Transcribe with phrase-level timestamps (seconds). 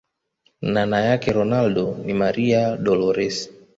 [0.61, 3.49] nana yake ronaldo ni maria dolores